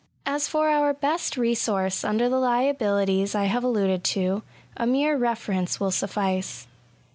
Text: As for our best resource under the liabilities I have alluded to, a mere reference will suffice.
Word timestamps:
As 0.25 0.47
for 0.47 0.67
our 0.67 0.95
best 0.95 1.37
resource 1.37 2.03
under 2.03 2.27
the 2.27 2.39
liabilities 2.39 3.35
I 3.35 3.43
have 3.43 3.63
alluded 3.63 4.03
to, 4.15 4.41
a 4.75 4.87
mere 4.87 5.15
reference 5.15 5.79
will 5.79 5.91
suffice. 5.91 6.65